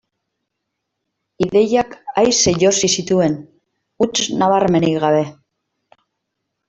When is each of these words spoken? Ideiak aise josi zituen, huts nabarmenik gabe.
Ideiak 1.47 1.93
aise 2.21 2.55
josi 2.63 2.91
zituen, 3.01 3.37
huts 4.05 4.27
nabarmenik 4.41 4.99
gabe. 5.05 5.21